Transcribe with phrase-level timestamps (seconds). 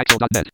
[0.00, 0.48] Axel.net.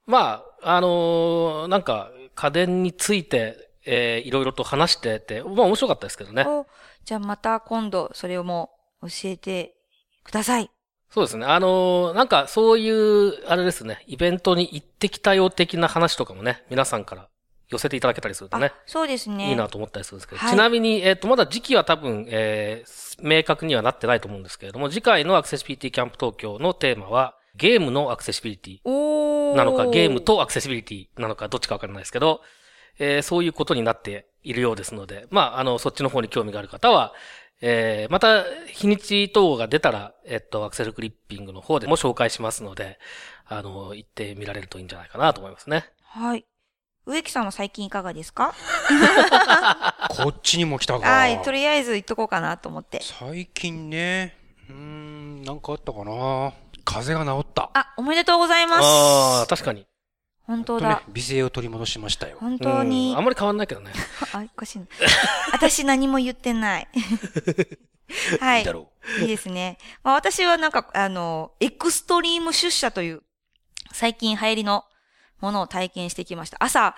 [0.07, 6.35] まあ、あのーなんか、家電について、えーいろいろと話してて、まあ面白かったですけどう。
[6.35, 6.45] ね。
[7.03, 8.71] おじゃあまた今度それをも
[9.03, 9.75] 教えて
[10.25, 10.71] ください。
[11.11, 11.45] そうですね。
[11.45, 17.29] あのーなんかそういう、あれですね、イベントに行ってきたよ的な話とかもね、皆さんから
[17.69, 19.51] 寄せていただけたりするとねあ、、そうですね。
[19.51, 29.57] いいなと思ったりするんですけど、はいちなみに、えっ、と、まだ時期は多分、えー明確にはなってないと思うんですけれども、次回のアクセシビリティキャンプ東京のテーマは、ゲームのアクセシビリティ。
[29.57, 30.23] なのか、ゲーム。
[30.23, 32.41] とアクセシビリティなのか、どっちかわからないですけど、
[32.99, 37.13] えーそういうことになっているようですので、まあ、あの、そっちの方に興味がある方は、
[37.63, 42.99] えーまた、日にち等が出たら、えっと、アクセルクリッピングの方でも紹介しますので、
[43.47, 45.85] あの、行ってみられるといいんじゃないかなと思いますね。
[46.05, 46.47] はい。
[47.07, 48.55] 植木さんは最近いかがですか？
[50.11, 51.07] こっちにも来たか。
[51.07, 51.43] はい。
[51.43, 53.01] とりあえず言っとこうかなと思って。
[53.03, 54.37] 最近ね、
[54.69, 56.53] うーん、なんかあったかな。
[56.85, 57.71] 風邪が治った。
[57.75, 58.85] あ、おめでとうございます。
[58.85, 59.87] ああ、確かに。
[60.51, 62.37] 本当だとね。、美声を取り戻しましたよ。
[62.41, 63.25] 本当にうんあん。
[63.25, 63.93] まり変わんないけどね。
[64.35, 64.87] あ、おかしいな。
[65.53, 66.89] 私何も言ってない。
[68.41, 68.73] はいいいだ。
[68.73, 68.91] ろ
[69.21, 69.79] いいですね。
[70.03, 73.23] まあ私はなんか、あの、エクストリーム出社という、
[73.93, 74.85] 最近流行りの
[75.41, 76.57] ものを体験してきました。
[76.61, 76.97] 朝、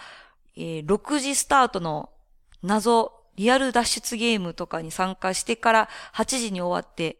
[0.56, 2.10] えー6時スタートの
[2.62, 7.18] 謎、リアル脱出ゲームとかに参加してから8時に終わって、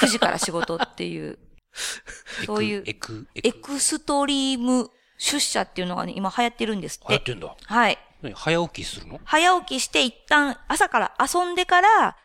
[0.00, 1.38] 9時から仕事っていう、
[2.42, 2.46] う。
[2.46, 7.06] そういうエク、エエク、クストリーム出社っていうのがね、今流行ってるんですって。
[7.10, 7.56] 流行ってんだ。
[7.62, 7.98] はい。
[8.22, 9.20] 何早起きするの？
[9.24, 12.16] 早起きして一旦朝から遊んでから、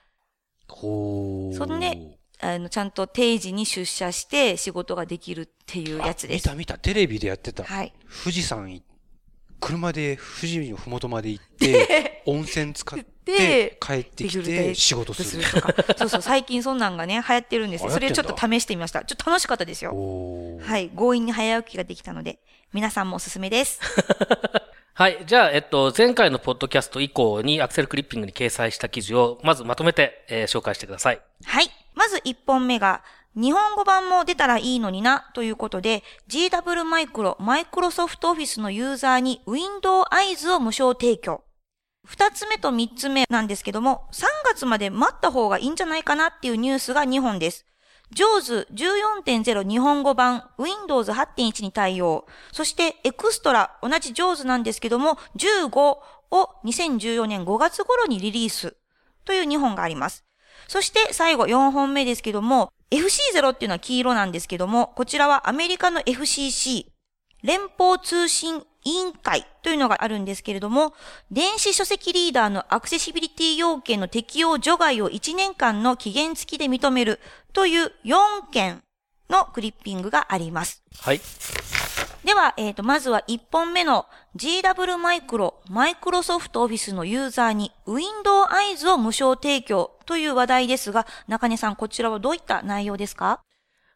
[0.70, 1.58] ほー。
[1.58, 6.50] そのねあの、ちゃんと定時に出社して仕事ができるっていうやつです。
[6.50, 7.64] あ見た見た、テレビでやってた。
[7.64, 7.94] はい。
[8.24, 8.84] 富士山い、
[9.60, 15.44] 車で富士のふもとまで行って、 温泉使って、帰ってきて仕事する。
[15.44, 15.74] とか。
[15.98, 17.90] そうそう、最近そんなんがね、流行ってるんですよ。
[17.90, 19.04] それをちょっと試してみました。
[19.04, 19.92] ちょっと楽しかったですよ。
[20.62, 20.90] はい。
[20.90, 22.40] 強引に早起きができたので、
[22.74, 23.80] 皆さんもおすすめです。
[24.94, 25.24] はい。
[25.26, 31.20] じゃあ、えっと、前回のポッドキャスト以降にアクセルクリッピングに掲載した記事を、まずまとめて、えー紹介してください。
[31.44, 31.70] はい。
[31.96, 33.04] まず1本目が、
[33.36, 41.44] 日本語版も出たらいいのにな、ということで、GW マイクロ、マイクロソフトオフィスのユーザーに Windows Eyes を無償提供。
[42.06, 47.66] 二つ目と三つ目なんですけども、3月まで待った方がいいんじゃないかなっていうニュースが2本です。
[48.14, 52.28] JAWS 14.0日本語版 Windows 8.1に対応。
[52.52, 58.76] そしてエクストラ、同じ JAWS なんですけども、15を2014年5月頃にリリース
[59.26, 60.24] という2本があります。
[60.68, 66.86] そして最後4本目ですけども、FC0 っていうのは黄色なんですけども、こちらはアメリカの FCC、
[67.44, 70.94] 連邦通信委員会というのがあるんですけれども、
[71.32, 77.20] 電子書籍リーダーのアクセシビリティ要件の適用除外を1年間の期限付きで認める
[77.52, 78.82] という4件
[79.30, 80.84] のクリッピングがあります。
[81.02, 81.20] はい。
[82.24, 93.42] では、えっ、と、まずは1本目の GW マイクロ、マイクロソフトオフィスのユーザーに Windows Eyes を無償提供という話題ですが、中根さん、こちらはどういった内容ですか？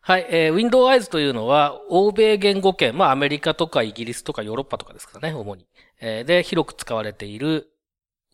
[0.01, 0.25] はい。
[0.30, 5.68] えー、Windows Eyes というのは、欧米言語圏、まあ、アメリカとかイギリスとかヨーロッパとかですかね、主に。
[6.00, 7.69] えーで、広く使われている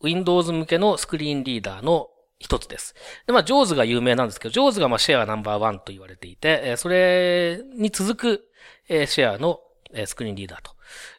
[0.03, 2.93] Windows 向けのスクリーンリーダーの一つです。
[3.25, 8.45] で、まあ、JAWS が有名なんですけど、JAWS がまあシェアナンバーワンと言われていて、えーそれに続く、
[8.87, 9.59] えーシェアの、
[9.93, 10.71] えースクリーンリーダーと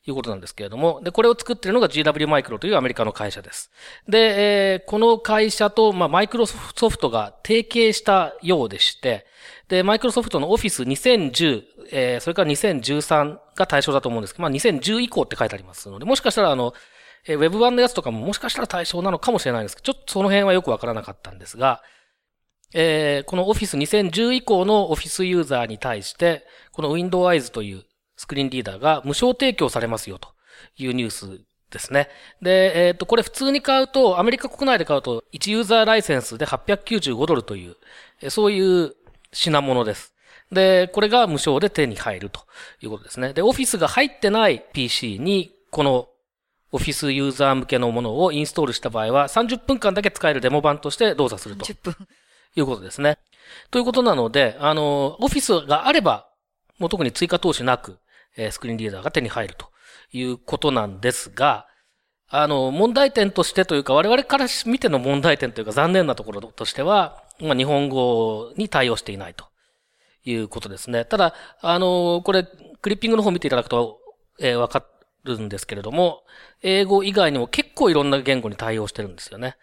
[0.06, 3.70] いうことなんですけれども、で、これを作っているのが GW マイクロというアメリカの会社です。
[4.08, 6.56] で、えーこの会社と、まあ、マイクロソ
[6.88, 9.26] フトが提携したようでして、
[9.68, 16.72] で、マイクロソフトの Office 2010、えーそれから2013が対象だと思うんですけど、まあ、2010以降って書いてありますので、もしかしたらあの、
[17.26, 21.82] えー、ウェブ版のやつとかももしかしたら対象なのかもしれないんですけど、ちょっとその辺はよくわからなかったんですが、
[22.74, 27.84] えー、この Office 2010以降の Office ユーザーに対して、この Windows Eyes という
[28.16, 30.28] スクリーンリーダーが無償提供されますよと
[30.76, 31.40] いうニュース
[31.70, 32.08] ですね。
[32.42, 37.68] で、えっ、ー、と、これ普通に買うと、アメリカ国内で買うと、1ユーザーライセンスで895ドルとい
[38.22, 38.94] う、そういう
[39.36, 40.14] 品物です。
[40.50, 42.40] で、これが無償で手に入ると
[42.80, 43.32] いうことですね。
[43.32, 46.08] で、オフィスが入ってない PC に、この
[46.72, 51.64] オフィスユーザー向けのものをインストールした場合は、30分間だけ使えるデモ版として動作すると。
[51.64, 52.08] 10分。
[52.56, 53.18] いうことですね。
[53.70, 56.28] ということなので、あの、オフィスがあれば、
[56.78, 57.98] もう特に追加投資なく、
[58.36, 59.66] えー、スクリーンリーダーが手に入ると
[60.12, 61.66] いうことなんですが、
[62.28, 69.46] あの、問題点としてというか、我々から見ての問題点というか残念なところとしては、まあ、日本語に対応していないと
[70.24, 71.04] いうことですね。
[71.04, 72.44] ただ、あの、これ、
[72.80, 74.00] クリッピングの方見ていただくと、
[74.40, 74.84] えー、わか
[75.24, 76.24] るんですけれども、
[76.62, 79.56] 英語以外にも結構いろんな言語に対応してるんですよね。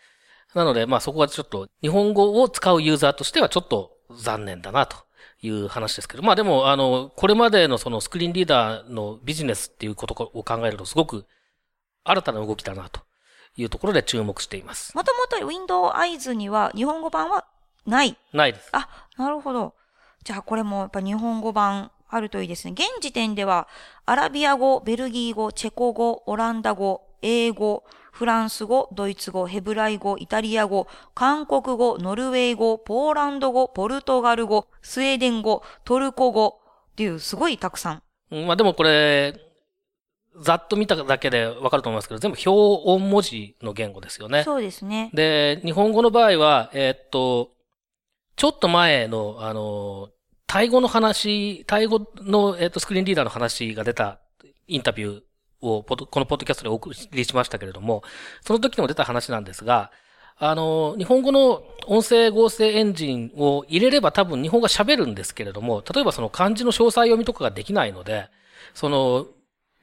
[0.54, 4.98] なので、まあそこはちょっと、日本語を使うユーザーとしてはちょっと残念だなと
[5.42, 11.25] いう話ですけど、まあでも、あの、これまでのそのスクリーンリーダーのビジネスっていうことを考えるとすごく
[12.04, 13.02] 新たな動きだなと
[13.56, 14.96] いうところで注目しています。
[14.96, 17.46] もともと Windows Eyes には日本語版は
[17.86, 18.18] ない？
[18.34, 18.70] ないです。
[18.72, 18.88] あ、
[19.18, 19.74] なるほど。
[20.24, 22.74] じゃあこれもやっぱ日本語版あるといいですね。
[22.74, 23.68] 現時点では、
[24.06, 36.60] アラビア語、ベルギー語、チェコ語、オランダ語、英語、フランス語、ドイツ語、ヘブライ語、イタリア語、韓国語、ノルウェー語、ポーランド語、ポルトガル語、スウェーデン語、トルコ語
[36.92, 38.04] っていうすごいたくさん。
[38.46, 39.36] まあでもこれ、
[40.40, 44.44] ざっと見ただけでわかると思いますけど、全部表音文字の言語ですよね。
[44.44, 45.10] そうですね。
[45.14, 47.52] で、日本語の場合は、えー、っと、
[48.36, 50.10] ちょっと前の、あの、
[50.48, 54.20] タイ語の話、タイ語の、えー、と、スクリーンリーダーの話が出た
[54.68, 55.22] インタビュー
[55.62, 58.04] を、このポッドキャストでお送りしましたけれども、
[58.42, 59.92] その時にも出た話なんですが、
[60.38, 68.30] あの、日本語の音声合成エンジンを入れれば多分日本語が喋るんですけれども、例えばその漢字の詳細読みとかができないので、
[68.74, 69.28] その、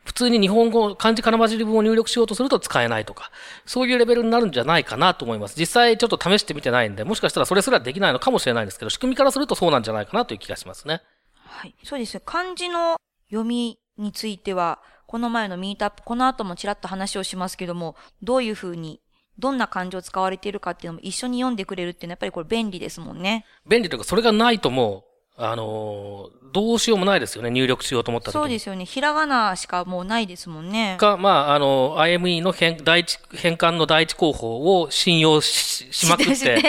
[0.04, 3.30] 普通に日本語、漢字から混じり文を入力しようとすると使えないとか、
[3.66, 5.54] そういうレベルになるんじゃないかなと思います。
[5.58, 11.02] 実際ちょっと試してみてないんで、もしかしたらそれすらできないのかもしれないんですけど、仕組みからするとそうなんじゃないかなという気がしますね。
[11.34, 11.74] はい。
[11.84, 12.96] そうです漢字の
[13.28, 19.00] 読みについては、この前のミートアップ、この後もちらっと話をしますけども、どういうふうに
[19.38, 23.44] どんな漢字を使われているかっていうのも一緒に読んでくれるっていうのはやっぱりこれ便利ですもんね。
[23.66, 28.84] 便利というか、それがないともう、あのー、どうしようもないですよね、入力しようと思った時そうですよね。
[28.84, 30.96] ひらがなしかもうないですもんね。
[30.98, 36.62] か、まあ、あの、IME の変、第一、変換の第一候補を信用ししまくって、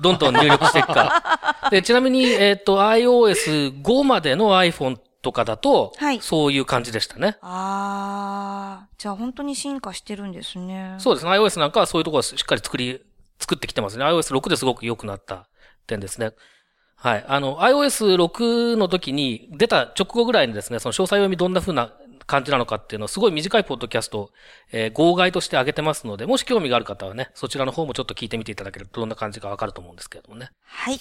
[0.00, 1.22] どんどん入力していくか。
[1.70, 6.20] で、ちなみに、えっ、ー、と、iOS5 までの iPhone とかだと、はい。
[6.20, 7.36] そういう感じでしたね。
[7.42, 10.94] ああ、じゃあ本当に進化してるんですね。
[10.98, 11.32] そうですね。
[11.32, 13.00] iOS なんかはそういうところはしっかり作り、
[13.38, 14.04] 作ってきてますね。
[14.04, 15.48] iOS6 ですごく良くなった
[15.86, 16.32] 点ですね。
[17.00, 17.24] はい。
[17.28, 21.92] あの、iOS6 の時に出た直後ぐらいにですね、その詳細読みどんな風な
[22.26, 24.30] 感じなのかっていうのをすごい短いポッドキャスト、
[24.72, 30.50] えー、号外として上げてますので、もし興味がある方はね、そちらの方もちょっと聞いてみていただけるとどんな感じかわかると思うんですけれどもね。
[30.64, 30.98] はい。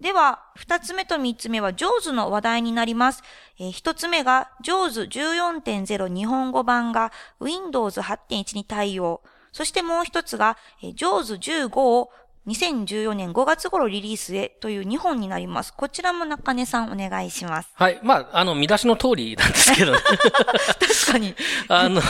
[0.00, 3.22] では、二つ目と三つ目は、ジョーズの話題になります。
[3.60, 9.22] えー、一つ目が、ジョーズ14.0日本語版が Windows 8.1に対応。
[9.52, 12.10] そしてもう一つが、えー、ジョーズ15を
[12.46, 15.72] 2014年5月頃リリースへという2本になります。
[15.72, 17.68] こちらも中根さんお願いします。
[17.74, 18.00] はい。
[18.02, 21.34] まあ、あの、見出しの通りなんですけど、ね、 確かに。
[21.68, 22.02] あの、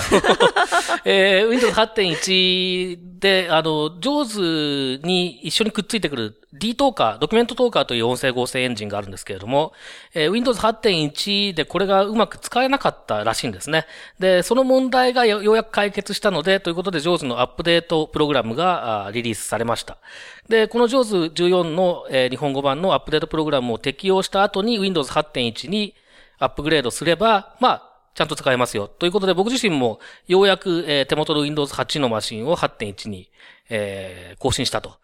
[1.05, 9.73] えー、Windows 8.1で、あの、上手に一緒にくっついてくる D トーカー、ドキュメントトーカーという音声合成エンジンがあるんですけれども、
[10.13, 13.87] えー、Windows 8.1でこれがうまく使えなかったらしいんですね。
[14.19, 19.97] で、その問題がようやく解決したので、ということで、ジョーズのアップデートプログラムがリリースされました。
[20.49, 25.95] で、このジョーズ14の、えー、日本語版のアップデートプログラムを適用した後に Windows 8.1に
[26.39, 28.89] アップグレードすれば、まあ、ちゃんと使えますよ。
[28.89, 33.31] ということで、僕自身もようやく、えー、手元の Windows 8のマシンを8.1に、
[33.71, 35.03] えー、更新したと。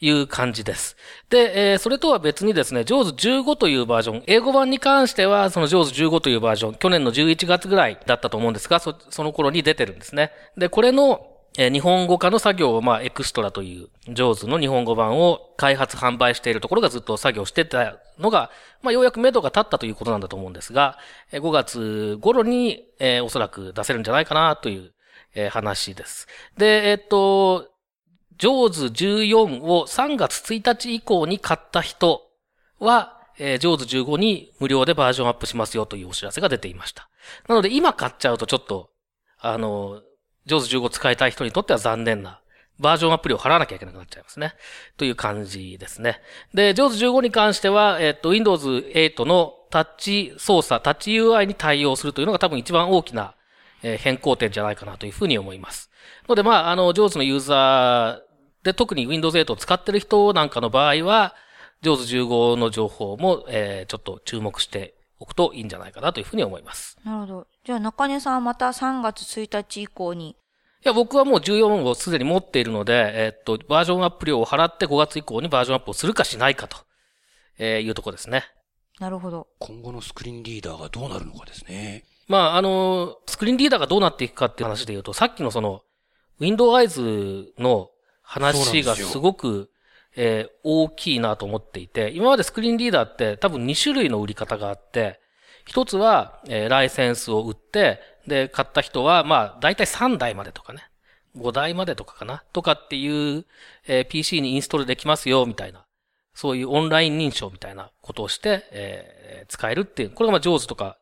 [0.00, 0.96] いう感じです。
[1.28, 10.30] で、えー、それとは別にですね、JAWS 15というバージョン、英語版に関しては、その JAWS 15というバージョン、去年の11月ぐらいだったと思うんですが、そその頃に出てるんですね。
[10.56, 18.50] で、これの、え、日本語化の作業を、まあ、エクストラという JAWS の日本語版を開発販売しているところがずっと作業してたのが、
[18.82, 20.98] まあ、ようやく目処が立ったということなんだと思うんですが、
[21.32, 24.92] えー、5月頃に、えー、おそらく出せるんじゃないかなという、
[25.34, 26.28] えー、話です。
[26.56, 27.68] で、えー、っと、
[28.38, 32.22] ジョーズ14を3月1日以降に買った人
[32.78, 37.08] は、えー、ジョーズ15に無料でバージョンアップしますよというお知らせが出ていました。
[37.48, 38.90] なので今買っちゃうとちょっと、
[39.40, 40.02] あの、
[40.48, 42.40] JAWS 15使いたい人にとっては残念な
[42.80, 44.54] バージョンアプリを払わなきゃいけなくなっちゃいますね。
[44.96, 46.20] という感じですね。
[46.54, 53.34] で、JAWS 15に関しては、えっと、Windows 8のタッチ操作、タッチ UI に対応するというのが多分一番大きな
[53.82, 55.90] 変更点じゃないかなというふうに思います。
[56.28, 61.34] ので、まあ、あの、JAWS のユーザーで特に Windows 8を使ってる人なんかの場合は、
[61.82, 66.96] JAWS 15の情報も、えー、ちょっと注目しておくといいんじゃないかなというふうに思います。
[67.04, 67.46] なるほど。
[67.64, 70.36] じゃあ中根さんはまた3月1日以降に
[70.84, 76.78] いや、僕はもう14をすでに持っているので、えっと、バージョンアップ料を払って5月以降にバージョンアップをするかしないかと、
[77.58, 78.44] えー、いうとこですね。
[79.00, 79.48] なるほど。
[79.58, 82.04] 今後のスクリーンリーダーがどうなるのかですね。
[82.28, 85.82] まあ、あの、スクリーンリーダーがどうなっていくかっていう話で言うと、さっきのその、
[86.38, 87.90] Windows Eyes の
[88.22, 89.70] 話がすごく、
[90.20, 95.20] えー、大きいなと思っていて、今までスクリーンリーダーって多分2種類の売り方があって、
[95.64, 100.90] 一つは、えー、ライセンスを売って、で、買った人は、まあ、だいたい3台までとかね。
[101.36, 102.42] 5台までとかかな？
[102.52, 103.46] とかっていう、
[103.86, 105.86] えー、PC にインストールできますよ、みたいな。
[106.34, 110.10] そういうオンライン認証みたいなことをして、えー、使えるっていう。
[110.10, 110.98] これがまあ、上手とか、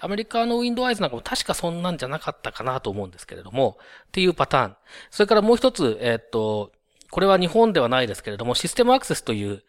[0.00, 4.76] アメリカの Windows なんかも確かそんなんじゃなかったかなと思うんですけれども、っていうパターン。
[5.10, 6.72] それからもう一つ、えー、っと、
[7.10, 9.62] これは日本ではないですけれども、システムアクセスという、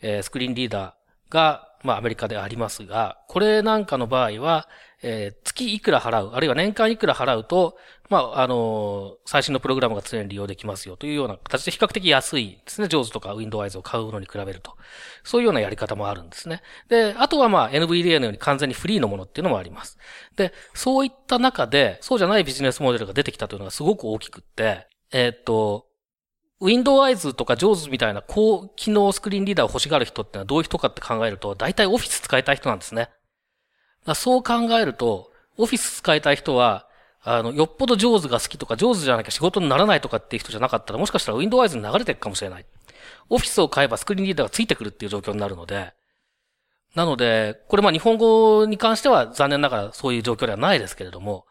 [0.00, 4.68] えー、スクリーンリーダーが、まあアメリカでありますが、これなんかの場合は、
[5.02, 7.76] えー、月いくら払う、あるいは年間いくら払うと、
[8.08, 12.86] まあ、あのー、最新のプログラムが常に利用できますよというような形で比較的安いですね。
[12.86, 14.76] JAWS とか Windows を買うのに比べると。
[15.22, 16.62] そういうようなやり方もあるんですね。
[16.88, 19.98] で、あとはまあ NVDA のように完全にフリーのものっていうのもあります。
[20.36, 25.86] で、そういった中で、そうじゃないビジネスモデルが出てきたというのがすごく大きくって、えー、っと、
[26.64, 33.10] Windows とか JAWS みたいな高機能スクリーンリーダーを欲しがる人ってのはどういう人かって考えると、大体オフィス使いたい人なんですね。
[34.14, 36.88] そう考えると、オフィス使いたい人は、
[37.22, 42.66] あの、よっぽど上手が好きとか、上手じゃなきゃ仕事にならないとかっていう人じゃなかったら、もしかしたら Windows に流れていくかもしれない。
[43.28, 45.92] オフィスを買えばスクリーンリーダーがついてくるっていう状況になるので、
[46.94, 51.46] なので、これまあ日本語に関しては残念ながらそういう状況ではないですけれども、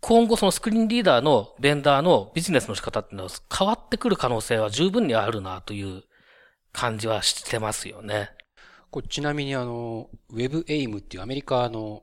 [0.00, 6.04] 今後そのスクリーンリーダーのベンダーのビジネスの仕方っていうのは変わってくる可能性は十分にあるなという
[6.72, 8.30] 感じはしてますよね。
[8.90, 12.02] こちなみにあの、WebAIM っていうアメリカの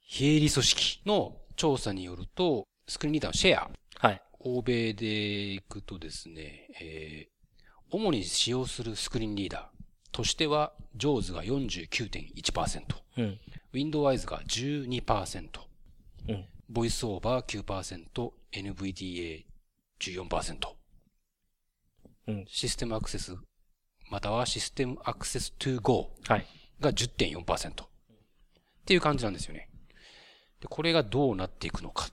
[0.00, 3.70] 非営利組織の調査によると、スクリーンリーダーのシェア。
[3.98, 4.22] はい。
[4.40, 9.80] 欧米で行くとですね、えー、主に使用するスクリーンリーダー
[10.12, 12.82] としては、JAWS が49.1%。
[13.18, 13.38] うん。
[13.72, 15.48] Windows が12%。
[16.28, 16.46] うん。
[16.70, 20.54] ボイスオーバー9%、NVDA14%。
[22.28, 22.44] うん。
[22.46, 23.36] システムアクセス、
[24.08, 26.12] またはシステムアクセス to go
[26.80, 27.70] が10.4%。
[27.70, 27.74] っ
[28.86, 29.68] ていう感じなんですよね。
[30.60, 32.08] で、これがどうなっていくのか。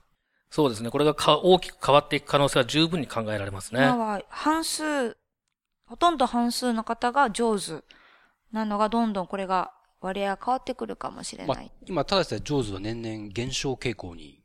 [0.50, 0.90] そうですね。
[0.90, 3.80] これがか大きく変わっていく可能性は十分に考えられますね。
[3.80, 5.16] 今は半数、
[5.86, 7.84] ほとんど半数の方が上手
[8.50, 11.56] なのがどんどんこれが割合が変わってくるかもしれない。
[11.56, 14.37] まあ、今、ただし上手は年々減少傾向に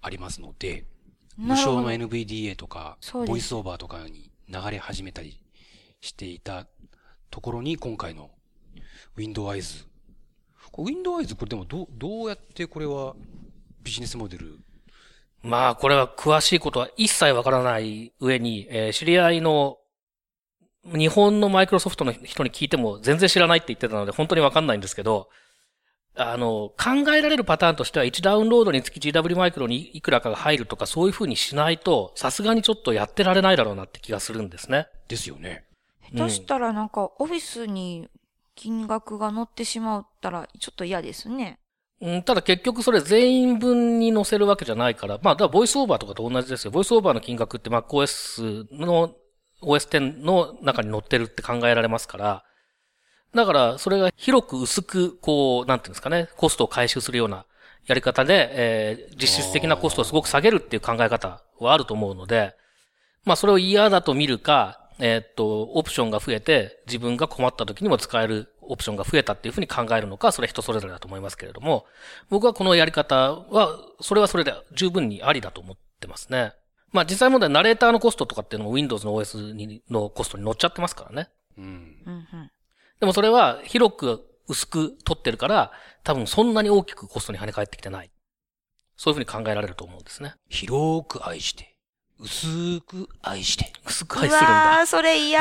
[0.00, 0.84] ありますので、
[1.38, 5.40] うん、無償の NVDA とか、ボイスオーバーとかに流れ始めたり
[6.00, 6.66] していた
[7.30, 8.30] ところに今回の
[9.16, 9.86] Windows
[10.76, 13.14] Windows これでもどう、どうやってこれは
[13.82, 14.58] ビジネスモデル？
[15.42, 19.78] まあ、これは詳しいことは一切わからない上に、えー、知り合いの
[20.84, 25.28] 日本のマイクロソフトの人に聞いても全然知らないって言ってたので本当にわかんないんですけど、
[26.14, 34.88] あの、考えられるパターンとしては1ダウンロードにつき GW マイクロにいくらかが入るとかそういう風にしないと、さすがにちょっとやってられないだろうなって気がするんですね。
[35.08, 35.64] ですよね。
[36.14, 38.08] 下手したらなんかオフィスに
[38.54, 41.58] 金額が乗ってしまったらちょっと嫌ですね。
[42.02, 46.70] うん、ただ結局それ全員分に載せるわけじゃないから、まあ、だからボイスオーバーとかと同じですよ。
[46.72, 49.14] ボイスオーバーの金額って MacOS の
[49.62, 52.44] OS10 の中に載ってるって考えられますから、
[53.34, 57.46] だからそれが広く薄く、こう、なんていうんですかね、コストを回収するような
[57.86, 62.54] やり方で、えー、実質的なコストをすごく下げるっていう考え方はあると思うので、
[63.24, 71.86] まあそれを嫌だと見るか、えー、っと、オプションが増えて、自分が困った時にも使えるオプションが増えたっていうふうに考えるのか、それ人それぞれだと思いますけれども、
[72.28, 76.52] 僕はこのやり方は、それはそれで十分にありだと思ってますね。
[76.92, 81.30] まあ実際問題、ナレーターのコストとかっていうのも Windows の OS にのコストに乗っちゃってますからね。
[81.56, 82.50] うん。
[83.02, 85.72] でもそれは広く薄く取ってるから、
[86.04, 88.12] 多分そんなに大きくコストに跳ね返ってきてない。
[88.96, 90.36] そういうふうに考えられると思うんですね。
[90.48, 91.74] 広く愛して。
[92.20, 93.72] 薄く愛して。
[93.84, 94.76] 薄く愛するんだ。
[94.76, 95.40] うわそれ嫌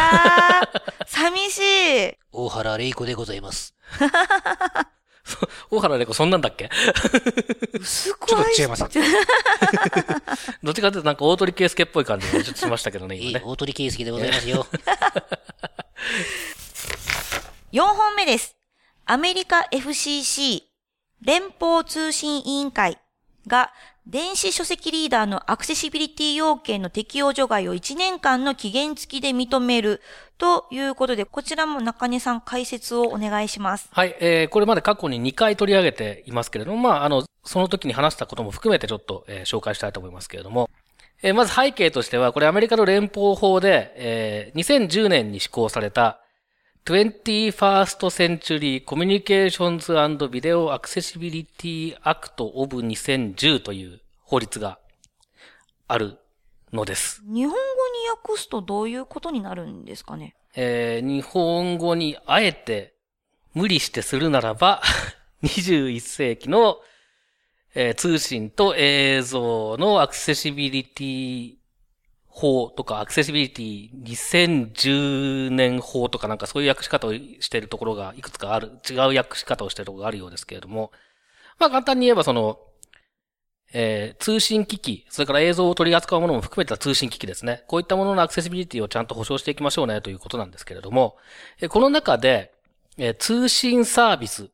[1.06, 2.18] 寂しい。
[2.32, 3.75] 大原玲子でございます。
[5.70, 6.68] 大原玲子そんなんだっけ？
[7.80, 8.86] 薄くちょっと愛し違います。
[10.63, 13.46] どっちかというとなんか大鳥圭介っぽい感じがちょっとしましたけどね、今ね。
[13.46, 14.65] 大鳥圭介でございますよ。
[17.74, 18.58] 4本目です。
[19.06, 20.63] アメリカ FCC
[21.22, 22.98] 連邦通信委員会
[23.48, 23.72] が
[24.06, 30.01] 電子書籍リーダーのアクセシビリティ要件の適用除外を1年間の期限付きで認める
[30.38, 33.88] ということで、こちらも中根さん解説をお願いします。
[33.94, 40.70] はい、えー、これまで過去に2回取り上げていますけれども、まあ、あの、その時に話したことも含めてちょっと、えー紹介したいと思いますけれども、
[41.24, 46.21] えーまず背景としては、これアメリカの連邦法で、えー2010年に施行された
[46.86, 54.80] 21st Century Communications and Video Accessibility Act of 2010という法律が
[55.88, 56.18] ある
[56.74, 57.22] のです。
[57.26, 57.60] 日本語に
[58.10, 60.36] 訳すとどういうことになるんですかね？
[60.56, 62.96] えー日本語にあえて
[63.54, 64.82] 無理してするならば、
[65.44, 66.80] 21世紀の、
[67.76, 71.56] えー通信と映像のアクセシビリティ
[72.32, 80.92] 法とか、アクセシビリティ2010年法とかなんかそういう訳し方をしているところがいくつかある、違う訳し方をしているところがあるようですけれども、
[81.60, 82.60] まあ簡単に言えばその、
[83.74, 87.64] えー通信機器、それから映像を取り扱うものも含めた通信機器ですね。
[87.68, 91.18] こういったもののアクセシビリティをちゃんと保証していきましょうねということなんですけれども、
[91.60, 92.54] えーこの中で、
[92.98, 94.50] えー通信サービス、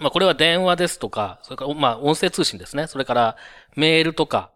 [0.00, 2.86] まあこれは電話ですとか、それからまあ音声通信ですね。
[2.86, 3.36] それから
[3.76, 4.52] メールとか、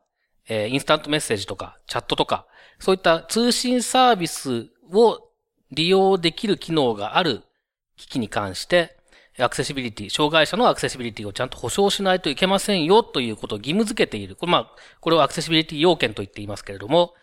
[0.48, 2.46] えーインスタントメッセージとか、チャットとか、
[2.78, 5.20] そういった通信サービスを
[5.70, 7.42] 利用できる機能がある
[7.96, 8.96] 機器に関して、
[9.38, 14.36] アクセシビリティ、障害者のアクセシビリティをちゃんと保証しないといけませんよということを義務付けている。
[14.36, 14.70] これまあ、
[15.00, 17.14] これをアクセシビリティ要件と言っていますけれども、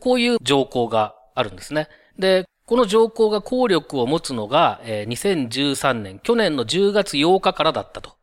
[0.00, 1.88] こういう条項があるんですね。
[2.18, 8.16] で、この条項が効力を持つのが、2013年、去年の10月8日からだったと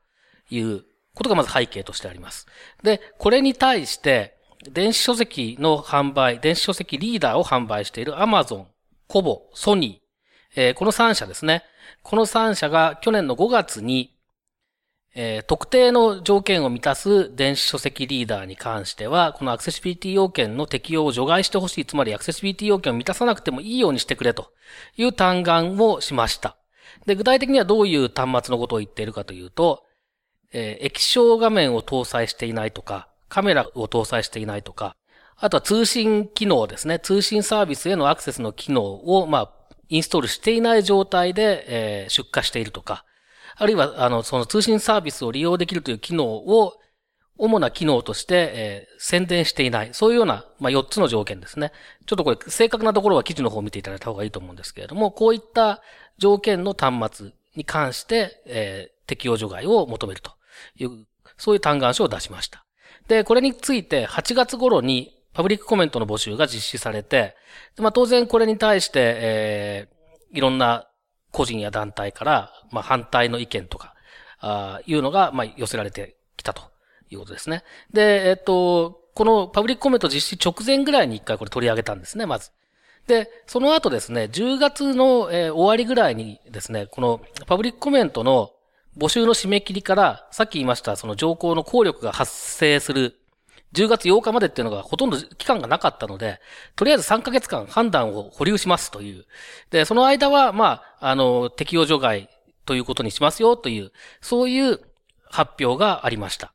[0.49, 0.83] いう
[1.15, 2.47] ことがまず背景としてあります。
[2.81, 4.37] で、これに対して、
[4.69, 8.65] 電子書籍の販売、電子書籍リーダーを販売している Amazon、
[9.07, 10.03] コボ、ソニー、
[10.55, 11.63] えーこの3社ですね。
[12.03, 14.17] この3社が去年の5月に、
[15.15, 21.85] えー特定の条件を満たす電子書籍リーダーに関しては、このアクセシビリティ要件の適用を除外してほしい。
[21.85, 24.51] つまりアクセシビリティ要件を満たさなくてもいいようにしてくれと
[24.95, 26.57] いう嘆願をしました。
[27.05, 29.83] で、具体的にはどういう端末のことを言っているかというと、
[30.53, 34.95] えー液晶画面を搭載していないとか、カメラを搭載していないとか、
[35.37, 36.99] あとは通信機能ですね。
[36.99, 39.51] 通信サービスへのアクセスの機能を、まあ、
[39.89, 43.05] インストールしていない状態で、えー出荷しているとか、
[43.55, 46.73] あるいは、あの、その通信サービスを利用できるという機能を、
[47.37, 49.89] 主な機能として、えー宣伝していない。
[49.93, 51.71] そういうような、まあ、4つの条件ですね。
[52.05, 55.81] ちょっとこれ、正確なところは記事の方を見ていただいた方がいいと思うんですけれども、こういった
[56.19, 60.31] 条件の端末に関して、えー適用除外を求めると
[60.75, 61.05] いう、
[61.37, 62.65] そういう嘆願書を出しました。
[63.07, 67.35] で、これについて8月頃にパブリックコメントの募集が実施されて、
[67.77, 69.93] まあ当然これに対して、えー
[70.33, 70.87] いろんな
[71.31, 73.93] 個人や団体から、まあ反対の意見とか、
[74.39, 76.63] あーいうのが、まあ寄せられてきたと
[77.11, 77.63] いうことですね。
[77.91, 82.49] で、えっと、このパブリックコメント実施直前ぐらいに一回これ取り上げたんですね、まず。
[83.05, 88.51] で、その後ですね、10月の、えー終わりぐらいにですね、このパブリックコメントの
[88.97, 93.19] 募集の締め切りから、さっき言いました、その条項の効力が発生する
[93.73, 96.39] 10月8日までっていうのがほとんど期間がなかったので、
[96.75, 99.25] とりあえず3ヶ月間判断を保留しますという。
[99.71, 102.29] で、その間は、まあ、あの、適用除外
[102.65, 104.79] ということにしますよという、そういう
[105.25, 106.53] 発表がありました。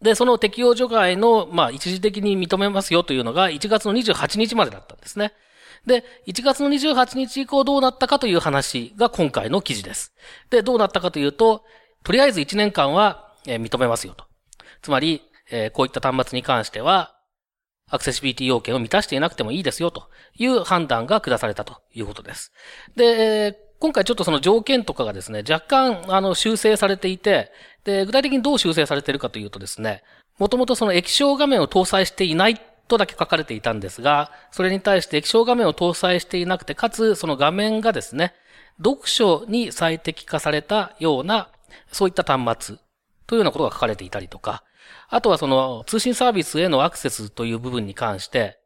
[0.00, 5.32] で、その適用除外の、まあ、一時的に認めますよというのが1月の28日までだったんですね。
[5.86, 10.12] で、1月の28日以降どうなったかという話が今回の記事です。
[10.50, 11.64] で、どうなったかというと、
[12.04, 14.24] とりあえず1年間は、認めますよと。
[14.82, 15.22] つまり、
[15.72, 17.16] こういった端末に関しては、
[17.90, 22.52] アクセシビリティ要件を満たしていなくてもいいですよという判断が下されたということです。
[22.96, 27.50] で、今回ちょっとその条件とかがですね、若干、あの、修正されていて、
[27.84, 30.04] で、具体的にどう修正されているかというとですね、
[30.38, 38.34] もともとその液晶画面を搭載していないとだけ書かれていたんですが、それに対して液晶画面を搭載していなくて、かつその画面がですね、
[38.78, 41.48] 読書に最適化されたような、
[41.90, 42.76] そういった端末
[43.26, 44.64] というようなことが書かれていたりとか、
[45.08, 48.58] あとはその通信サービスへのアクセスという部分に関して、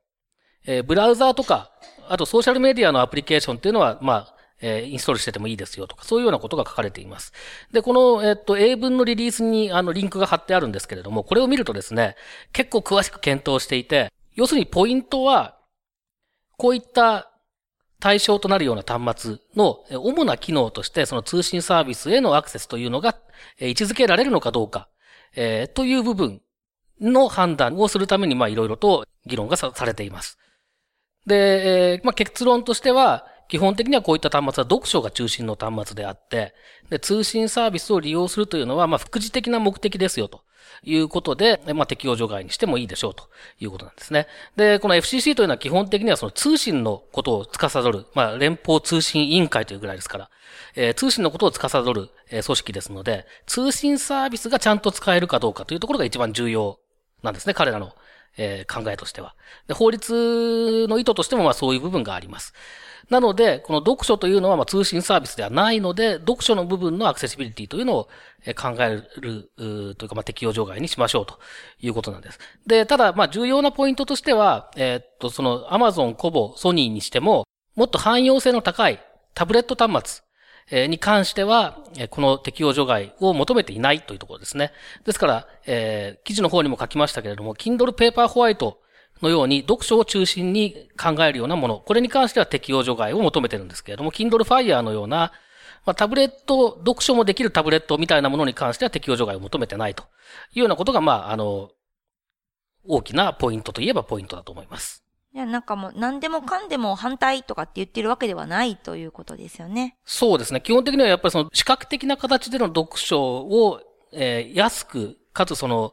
[0.67, 1.71] えーブラウザーとか、
[2.09, 7.33] あとソーシャルメディアのアプリケーションっていうのは、まあ、えーインストールしててもいいですよとか、そういうようなことが書かれています。
[7.73, 12.17] で、この、えっと、英文のリリースに、あの、リンクが貼ってあるんですけれども、これを見るとですね、
[12.53, 15.59] 結構詳しく検討していて、要するにポイントは、
[16.59, 17.31] こういった
[18.01, 23.17] 対象となるような端末の主な機能としてその通信サービスへのアクセスというのが
[23.59, 24.89] 位置づけられるのかどうか、
[25.35, 26.41] えー、という部分
[27.01, 30.39] の判断をするために、まあいろいろと議論がされています。
[31.27, 36.55] で、えー、まあ結論としては、基本的にはこういった端末は読書が中心の端末であって、
[36.91, 40.43] で、通信サービスを利用するというのは、まあ、副次的な目的ですよ、と
[40.83, 43.29] いうことで、まあ、適用除外にしてもいいでしょう、と
[43.61, 44.27] いうことなんですね。
[44.57, 50.31] で、この FCC というのは基本的にはその通信のことを司る、まあ、連邦通信委員会というぐらいですから、
[50.75, 56.79] えー、通信のことを司る、えー、組織ですので、通信サービスがちゃんと使えるかどうかというところが一番重要
[57.23, 57.93] なんですね、彼らの、
[58.39, 59.35] え、考えとしては。
[59.67, 62.53] で法律の意図としても、まあ、そういう部分があります。
[63.11, 68.09] なので、この読書というのはまあ通信サービスではないので、読書の部分のアクセシビリティというのを
[68.57, 71.39] 考える、というかまあ適用除外にしましょうと
[71.81, 72.39] いうことなんです。
[72.67, 77.45] で、ただまあ重要なポイントとしては、えー、っと、その Amazon、コボ、ソニーにしても、
[77.77, 79.01] もっと汎用性の高い
[79.35, 80.23] タブレット端
[80.69, 81.79] 末に関しては、
[82.11, 84.73] この適用除外を求めていないというところですね。
[85.05, 88.75] ですから、えー、記事の方にも書きましたけれども、Kindle Paper White
[89.23, 95.33] のように読書を中心に考えるようなもの、これに関しては適用除外を求めてるんですけれども、Kindle Fire のような、
[95.85, 100.05] まあ、タブレット、読書もできるタブレットみたいなものに関しては適用除外を求めてないと
[100.53, 101.71] いうようなことが、まあ、あの、
[102.85, 105.05] 大きなポイントといえばポイントだと思います。
[105.33, 109.97] いや、なんかもう何でもかんでも反対とかって言ってるわけではないということですよね。
[110.05, 110.61] そうですね。
[110.61, 113.81] 基本的にはやっぱりその視覚的な形での読書を、
[114.13, 115.93] えー、安く、かつその、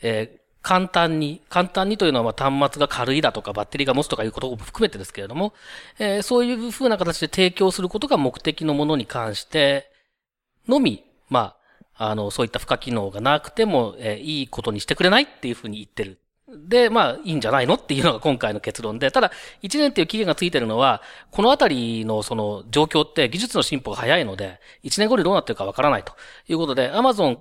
[0.00, 5.54] えー、簡単に、簡単にというのはま端末が軽いだとかバッテリーが持つとかいうことも含めてですけれども、
[5.98, 9.90] えー、そういう風な形で提供することが目的のものに関して
[10.68, 11.54] のみ、ま
[11.96, 16.18] あ、あの、そういった付加機能がなくても、えー、いいことにしてくれないっていうふうに言ってる。
[16.48, 19.30] で、まあ、いいんじゃないのっていうのが今回の結論で、ただ、
[19.62, 26.12] 1年っていう期限がついてるのは、このあたりのその状況って技術の進歩が早いので、1年後にどうなってるかわからないと
[26.48, 27.38] いうことで、Amazon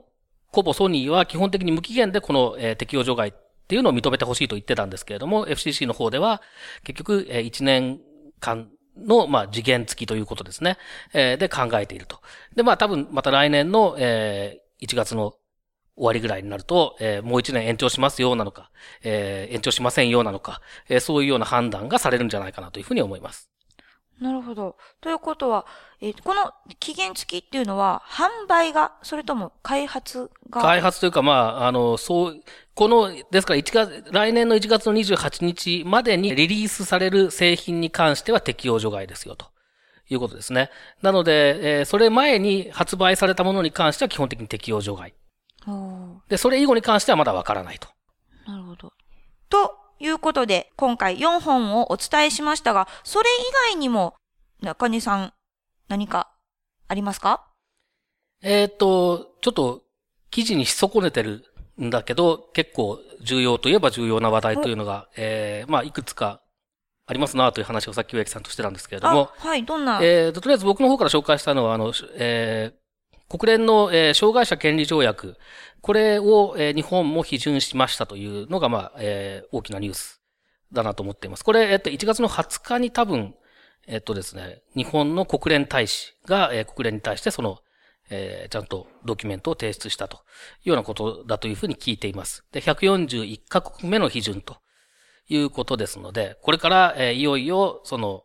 [0.52, 3.34] コボソニーは基本的に無期限でこの、適用除外っ
[3.68, 6.42] ていうのを認めてほしいと言ってたんですけれども、FCC の方では
[6.84, 8.00] 結局、えー、1年
[8.40, 10.78] 間の、まあ、次元付きということですね。
[11.14, 12.22] で考えていると。
[12.56, 15.36] で、まあ、多分、また来年の、えー、1月の
[15.96, 18.72] 終わりぐらいになると、えー、もう1年延長しますようなのか、
[19.04, 23.50] えー、延長しませんようなのか、えー、そういうような判断がされるんじゃないかなというふうに思います。
[24.20, 24.76] なるほど。
[25.00, 25.66] ということは、
[26.02, 30.62] えー、この期限付きっていうのは、販売が、それとも開発が？
[30.62, 32.44] 開発というか、まあ、あの、そう、
[32.76, 39.48] この、ですから1月、来年の1月の28日までにリリースされる製品に関しては適用除外ですよ、と
[40.10, 40.70] いうことですね。
[41.02, 45.14] なので、えー、それ前に発売されたものに関しては基本的に適用除外。
[46.28, 47.88] で、それ以後に関してはまだわからないと。
[48.46, 48.92] なるほど。
[49.50, 54.16] ということで、今回4本をお伝えしましたが、それ以外にも、
[54.62, 55.34] 中根さん、
[55.88, 56.32] 何か
[56.88, 57.46] ありますか？
[58.42, 59.82] えっ、と、ちょっと、
[60.32, 61.44] 記事にし損ねてる
[61.82, 66.42] んだけど、結構重要といえば重要な話題というのが、えー、まあ、いくつか
[67.08, 69.32] ありますなという話をさっき植木さんとしてたんですけれども。
[69.38, 70.00] はい、どんな？
[70.04, 72.79] えーと、とりあえず僕の方から紹介したのは、あの、えー、
[73.30, 75.38] 国連の、えー、障害者権利条約、
[75.82, 80.20] これを、えー、日本も批准しましたというのが、まあ、えー、大きなニュース
[80.74, 81.44] だなと思っています。
[81.46, 83.36] これ、えっと、1月の20日に多分、
[83.88, 87.60] えっとですね、日本の国連大使が、えー、国連に対してその、
[88.10, 90.20] えー、ちゃんとドキュメントを提出したとい
[90.66, 92.44] うようなことだというふうに聞いています。
[92.52, 94.58] で、141カ国目の批准と
[95.28, 98.24] いうことですので、これから、えー、いよいよ、その、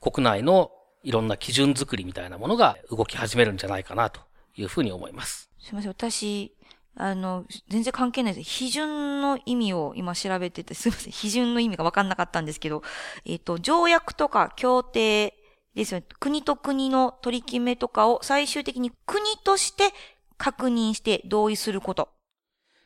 [0.00, 0.70] 国内の
[1.02, 4.27] いろんな基準作りみたいなものが動き始めるんじゃないかなと
[4.58, 5.50] いうふうに思います。
[5.58, 5.90] すみません。
[5.90, 6.54] 私、
[6.96, 8.64] あの、全然関係ないです。
[8.64, 11.12] 批准の意味を今調べてて、すみません。
[11.12, 12.82] 批准の意味がわかんなかったんですけど、
[13.24, 15.34] えっ、ー、と、条約とか協定
[15.74, 16.06] ですよね。
[16.18, 19.92] 国と国の取り決めとかを最終的に国として
[20.36, 22.08] 確認して同意すること。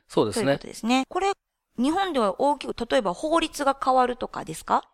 [0.09, 0.45] そうですね。
[0.45, 1.05] ということですね。
[1.09, 1.33] これ、
[1.79, 4.85] 日本では大きく、例えば法律が変わるとかですか？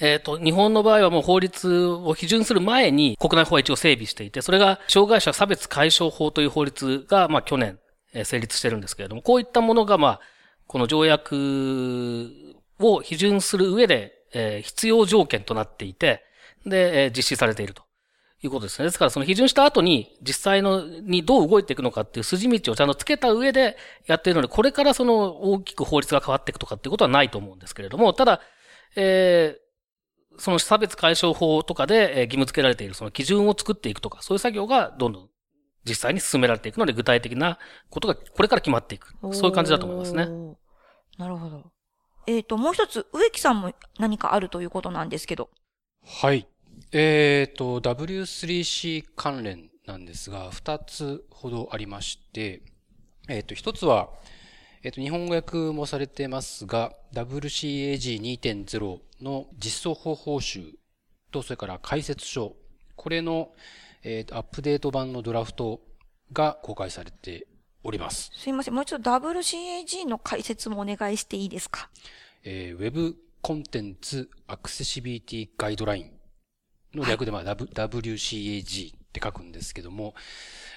[0.00, 7.78] えっ、ー、と、日本の場合はもう法律を批准する前に国内法は一応整備していて、それが障害者差別解消法という法律が、まあ去年
[8.24, 10.20] 成立してるんですけれども、こういったものが、まあ、
[10.66, 11.34] この条約
[12.78, 16.22] を批准する上で、えー、必要条件となっていて、
[16.66, 17.82] で、えー、実施されていると
[18.42, 18.84] いうことですね。
[18.84, 28.40] ですから、その批准した後に、実際の、にどう動いていくのかっていう筋道をちゃんとつけた上でやっているので、これからその大きく法律が変わっていくとかっていうことはないと思うんですけれども、ただ、
[28.96, 29.67] えー、
[30.38, 35.28] その差別解消法とかで義務付けられているその基準を作っていくとか、そういう作業がどんどん
[35.84, 37.58] 実際に進められていくので、具体的な
[37.90, 39.14] ことがこれから決まっていく。
[39.32, 40.26] そういう感じだと思いますね。
[41.16, 41.72] なるほど。
[42.26, 45.48] えっ、ー、と、もう一つ、植木さんも何かあるということなんですけど。
[46.04, 46.46] はい。
[46.92, 52.62] えっ、と、W3C 関連なんですが、二つほどありまして、
[53.28, 54.10] えっ、と、一つは、
[54.82, 60.74] えっ、と、日本語訳もされてますが、WCAG2.0 の実装方法集
[61.32, 62.54] と、それから解説書、
[62.94, 63.50] これの、
[64.02, 65.80] えっ、と、アップデート版のドラフト
[66.32, 67.46] が公開されて
[67.82, 68.30] おります。
[68.36, 68.74] すいません。
[68.74, 71.90] もう一度 WCAG の解説もお願いしていいですか？
[72.44, 76.10] えー、Web コンテンツアクセシビリティガイドライン
[76.94, 80.14] の略で、まあ、W- WCAG って書くんですけども、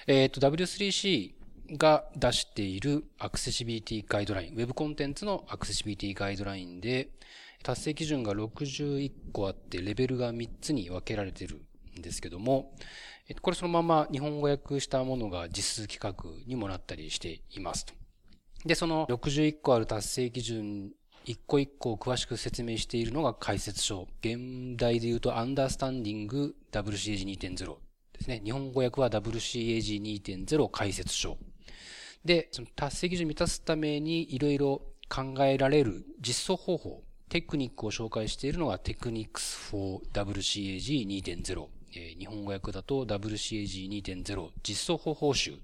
[0.06, 1.34] えっ、と、W3C
[1.72, 7.10] が出しているアクセシビリティガイドライン、Web コンテンツのアクセシビリティガイドラインで、
[7.62, 11.62] 達成基準が61個あって、レベルが3つに分けられてる
[11.98, 12.74] んですけども、
[13.40, 17.94] これそのまま日本語訳したものが実数規格にもなったりしていますと。
[18.64, 20.92] で、その61個ある達成基準
[21.24, 24.08] 一個一個を詳しく説明しているのが解説書。
[24.20, 27.56] 現代で言うと Understanding WCAG2.0
[28.12, 28.40] ですね。
[28.44, 31.38] 日本語訳は WCAG2.0 解説書。
[32.24, 41.68] で、その達成基準を満たすためにいろいろ考えられる実装方法、テクニックを紹介しているのが Techniques for WCAG2.0。
[41.94, 45.58] え日本語訳だと WCAG2.0 実装方法集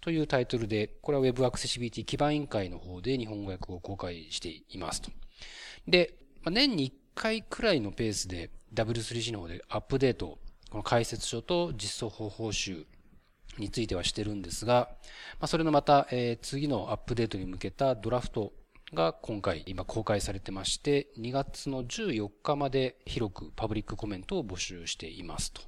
[0.00, 5.10] というタイトルで、これは Web アクセシビリティ基盤委員会の方で日本語訳を公開していますと。
[5.86, 10.38] で、ま年に1回くらいのペースで W3C の方でアップデート、
[10.70, 12.86] この解説書と実装方法集
[13.58, 14.88] についてはしてるんですが、
[15.38, 18.52] まあ、それのまた、え次のアップデートに向けたドラフト
[18.94, 25.62] が今回今公開されてまして、2月の14日まで広くパブリックコメントを募集していますと。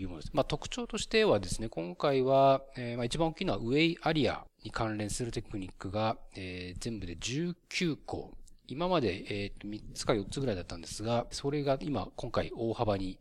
[0.00, 0.30] いうものです。
[0.32, 8.32] まあ、特徴としてはですね、今回は、えーまあ、一番大きいのはウェイアリアに関連するテクニックが、えー全部で19個。
[8.68, 13.18] 今まで、えー3つか4つぐらいだったんですが、それが今、今回大幅に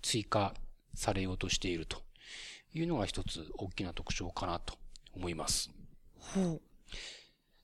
[0.00, 0.54] 追加
[0.94, 2.02] されようとしていると
[2.74, 4.74] いうのが一つ大きな特徴かなと
[5.14, 5.70] 思います。
[6.18, 6.60] ほう。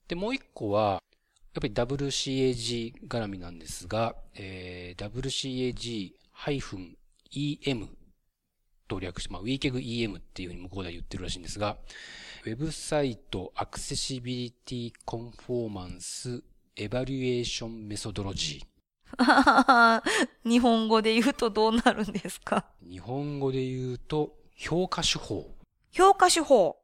[0.09, 1.03] で、もう一個は、
[1.55, 5.11] やっぱり WCAG 絡みなんですが、えー
[7.33, 7.89] WCAG-EM
[8.89, 11.77] と略して、まあ、WeKegEM っていうふうに向こうでは言ってるらしいんですが、
[12.45, 16.43] ウェブサイトアクセシビリティコンフォーマンス
[16.77, 18.65] エバリュエーションメソドロジ
[20.45, 22.65] 日本語で言うとどうなるんですか？
[22.85, 22.91] ー。
[22.91, 25.57] 日本語で言うと、評価手法。
[25.91, 26.77] 評価手法。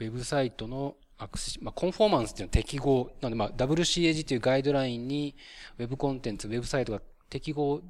[0.00, 3.10] ウェブサイトのアクセシ、まあ、コンフォーマンスっていうのは適合。
[3.22, 5.34] なので、まあ、WCAG というガイドラインに、
[5.78, 7.80] ウェブコンテンツ、ウェブサイトが適合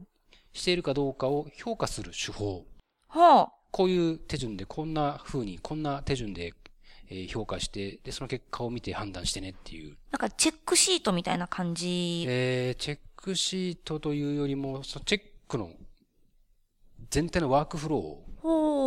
[0.53, 2.65] しているかどうかを評価する手法。
[3.09, 3.53] はあ。
[3.73, 6.55] こういう手順で、こんな風に、こんな手順で、
[7.09, 9.97] えー評価して、で、その結果を見て判断してねっていう。
[10.13, 12.25] なんかチェックシートみたいな感じ。
[12.29, 15.73] えー、チェックシートというよりも、そのチェックの
[17.11, 18.30] 全体のワークフローを。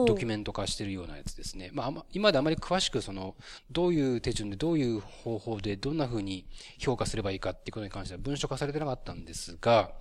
[0.07, 1.69] ドキュメント化しているようなやつですね。
[1.73, 3.35] まああま、今まであまり詳しくその、
[3.71, 6.45] どういう手順でどういう方法でどんな風に
[6.79, 9.91] 評価すればいいかっていうことに関しては文書化されてなかったんですが、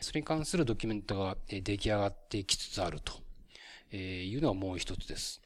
[0.00, 3.12] それに関するドキュメントがえー出来上がってきつつあると、
[3.90, 5.40] えーいうのはもう一つです。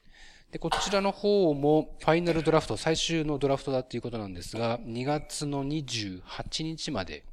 [0.50, 7.24] で、こちらの方もファイナルドラフト、最終のドラフトだっていうことなんですが、2月の28日まで、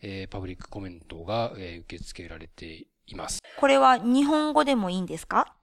[0.00, 3.40] えーパブリックコメントが、えー受け付けられています。
[3.58, 5.54] これは日本語でもいいんですか？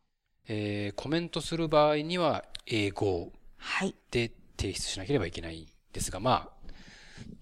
[0.49, 3.95] えーコメントする場合には英語はい。
[4.11, 6.69] で提出しなければいけないんですが、まあ、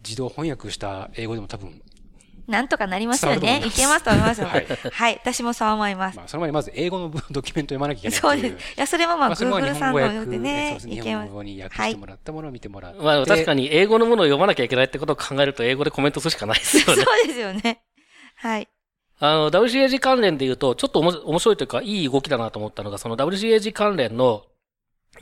[0.04, 1.82] 自動翻訳した英語でも多分、
[2.48, 3.62] なんとかなりますよね。
[3.66, 4.48] いけますと思いますよ。
[4.48, 4.54] は
[4.92, 5.18] はいい。
[5.18, 6.18] 私もそう思います。
[6.18, 8.40] まあ、その前にまず英語のドキュメントを読まなきゃいけないそう。
[8.42, 8.76] です。
[8.78, 11.14] いや、それもまあ、Google さん本語訳のでねそうで、す日。
[11.14, 13.02] 本語に訳してもらったものを見てもらって。
[13.02, 17.02] まあ確かに英語のものを読まなきゃいけないってことを考えると英語でコメントするしかないですよね。
[17.04, 17.82] そうですよね。
[18.36, 18.68] はい。
[19.20, 24.44] あの、WCAG 関連で言うと、ちょっと面白いというか、いい動きだなと思ったのが、その WCAG 関連の、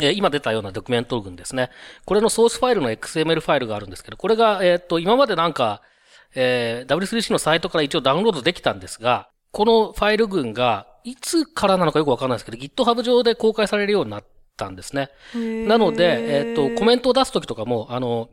[0.02, 1.70] えー今出たようなドキュメント群ですね。
[2.06, 5.82] これのソースファイルの XML ファイルがあるんですけど、これが、えーっと、今までなんか、
[6.34, 14.24] えー W3C のサイトから一応ダウンロードできたんですが、このファイル群が、いつからなのかよくわかんないですけど、GitHub 上で公開されるようになっ
[14.58, 15.12] たんですね。
[15.68, 18.30] なので、えっ、と、コメントを出すときとかも、あの、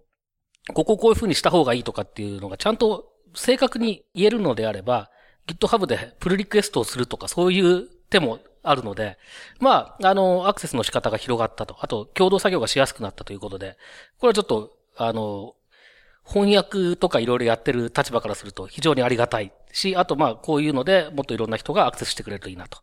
[0.75, 5.11] ここをこういう風にした方がいいとかっていうのがちゃんと正確に言えるのであれば、
[5.47, 9.19] GitHub でプルリクエストをするとかそういう手もあるので、
[9.59, 11.77] まあ、あの、アクセスの仕方が広がったと。
[11.81, 13.77] あと、共同作業がしやすくなったということで、
[14.19, 15.55] これはちょっと、あの、
[16.25, 22.79] 翻訳とかいろいろやってる立場からすると非常にありがたいし、あとまあ、こういうのでもっといろんな人がアクセスしてくれるといいなと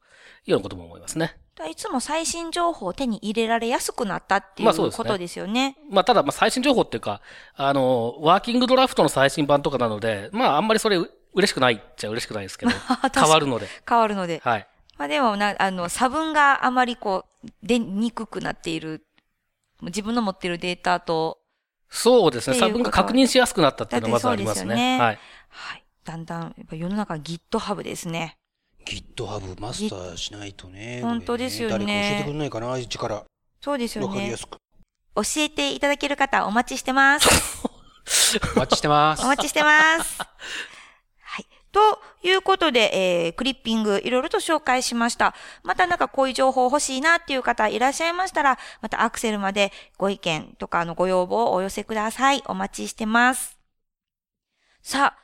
[0.45, 1.37] いうようなことも思いますね。
[1.69, 5.77] いつも最新情報を手に入れられやすくなったっていうことですよね。
[5.89, 7.21] まあ、ただ、まあ、最新情報っていうか、
[7.53, 10.97] あの、ワーキングドラフトの最新版とかなので、まあ、あんまりそれ、
[11.33, 12.71] 嬉しくないっちゃ嬉しくないですけど、
[13.13, 13.67] 変わるので。
[13.87, 14.41] 変わるので。
[14.43, 14.67] はい。
[14.97, 19.05] まあでもな、あの、差分があまりこう、出にくくなっている。
[19.81, 21.39] 自分の持っているデータと、
[21.89, 22.57] そうですね。
[22.57, 24.97] 差分が確認しやすくなったっていうのはまずありますだってそうですよね。
[24.97, 25.19] ねはい。
[25.49, 25.83] はい。
[26.03, 28.37] だんだん、やっぱ世の中 GitHub ですね。
[28.85, 31.01] GitHub マスターしないとね。
[31.01, 33.23] 本当ですよね誰か教えてくれないかな、一から。
[33.61, 34.37] そうですよねわかりや。
[34.37, 34.57] すく。
[35.15, 37.27] 教えていただける方お待ちしてます。
[38.55, 39.23] お待ちしてます。
[39.23, 40.19] お待ちしてます。
[41.71, 45.35] ということで、えー、クリッピングいろいろと紹介しました。
[45.63, 52.41] またなんかこういう情報欲しいなっていう方いらっしゃいましたら、またアクセルまでご意見とかのご要望をお寄せください。
[52.47, 53.59] お待ちしてます。
[54.81, 55.19] さあ、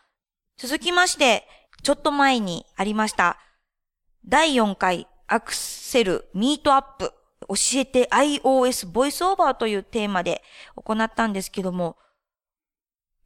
[0.58, 1.48] 続きまして、
[1.82, 3.40] ちょっと前にありました、
[4.28, 7.14] 第4回アクセルミートアップ
[7.48, 10.44] 教えて iOS ボイスオーバーというテーマで
[10.76, 11.98] 行ったんですけども、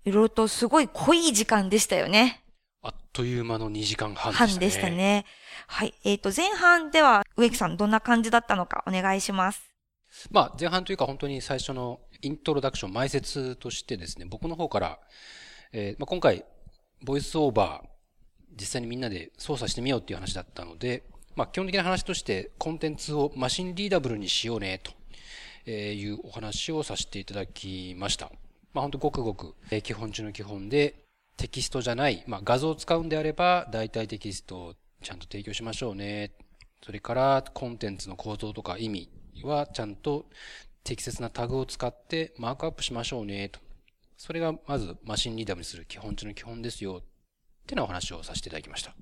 [0.06, 2.44] いろいろとすごい濃い時間でしたよね。
[2.82, 4.52] あっという間の2時間半でしたね。
[4.52, 5.26] 半でしたね。
[5.68, 5.94] はい。
[6.04, 9.70] えっ、と、前半では植木さんどんな感じだったのかお願いします。
[10.32, 15.00] まあ、前半というか本当に最初のイントロダクション、前説としてですね、僕の方から、
[15.72, 16.46] えーまあ、今回、
[17.04, 17.88] ボイスオーバー、
[18.60, 21.04] 実際にみんなで操作してみようっていう話だったので、
[21.36, 24.92] まあ、基本的な話として、コンテンツをマシンリーダブルにしようね、と
[25.66, 28.32] えーいうお話をさせていただきました。
[28.74, 31.09] まあ、本当ごくごく、えー基本中の基本で、
[31.40, 36.34] テキストじゃない、まあ、画像を使うんであれば、代替テキストをちゃんと提供しましょうね。
[36.84, 39.10] それから、コンテンツの構造とか意味
[39.44, 40.26] は、ちゃんと
[40.84, 43.48] 適切なタグを使ってマークアップしましょうね。
[43.48, 43.62] と。
[44.18, 47.02] それが、まず、マシンリーダブルにする基本中の基本ですよ。
[47.02, 47.04] っ
[47.66, 48.94] てなお話をさせていただきました。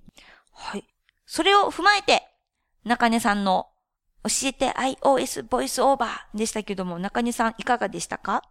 [0.52, 0.86] はい。
[1.26, 2.22] それを踏まえて、
[2.84, 3.68] 中根さんの
[4.24, 8.44] 教えて iOS ボイスオーバーでしたけども、中根さんいかがでしたか？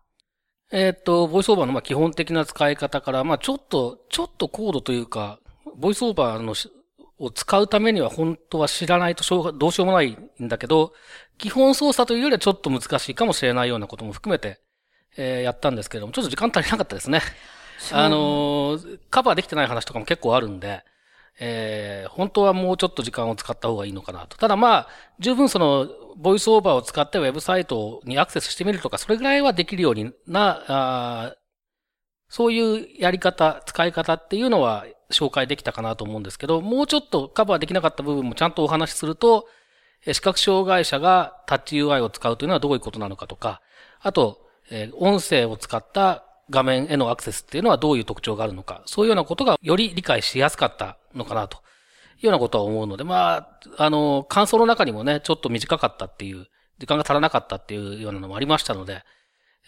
[0.73, 5.39] えーっと、ボイスオーバーのまあ基本的な使い方から、まあちょっと、ちょっと高度というか、
[5.77, 6.71] ボイスオーバーのし
[7.19, 10.11] を使うためには本当は知らないとしょうがどうしようもない
[10.43, 10.93] んだけど、
[11.39, 14.61] 基本操作というよりはちょっと難しいかもしれないようなことも含めて、
[15.17, 17.21] えーやったんですけども、ちょっと時間足りなかったですね。
[17.93, 20.83] あのーカバーできてない話とかも結構あるんで、
[21.39, 24.37] えー本当はもうちょっと時間を使った方がいいのかなと。
[24.39, 31.37] ただまあ、十分その、ボイスオーバーを使ってウェブサイトにアクセスしてみるとか、それぐらいはできるようにな、あ
[32.29, 39.47] そういうやり方、使い方っていうのは紹介できたかなと思うんですけど、もうちょっとカバーできなかった部分もちゃんとお話しすると、
[40.11, 43.61] 視覚障害者がタッチ UI を使うというのはどういうことなのかとか、
[44.01, 51.59] あと、えー音声を使った画面へのアクセスっていうのはどういう特徴があるのか、そういうようなことがより理解しやすかったのかなと
[52.19, 53.37] いうようなことは思うので、ま
[53.79, 56.47] あ、あの、感想の中にもね、ちょっと短かったっていう、
[56.79, 59.03] 時間が足らなかったっていうようなのもありましたので、